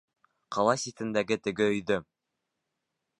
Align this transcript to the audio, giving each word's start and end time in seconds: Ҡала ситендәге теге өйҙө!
Ҡала 0.55 0.73
ситендәге 0.83 1.39
теге 1.49 1.69
өйҙө! 1.77 1.99